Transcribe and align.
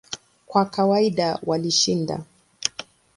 Kwa 0.49 0.63
kawaida 0.73 1.27
walishinda. 1.47 2.17